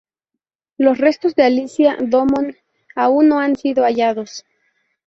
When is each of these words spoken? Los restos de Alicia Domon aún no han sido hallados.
Los 0.79 0.97
restos 0.97 1.35
de 1.35 1.43
Alicia 1.43 1.95
Domon 2.01 2.55
aún 2.95 3.27
no 3.27 3.37
han 3.39 3.55
sido 3.55 3.83
hallados. 3.83 4.43